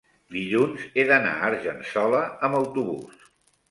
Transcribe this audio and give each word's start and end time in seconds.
dilluns 0.37 0.87
he 0.95 1.05
d'anar 1.13 1.35
a 1.35 1.53
Argençola 1.53 2.27
amb 2.51 2.63
autobús. 2.65 3.27